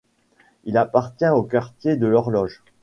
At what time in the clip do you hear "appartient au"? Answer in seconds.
0.79-1.43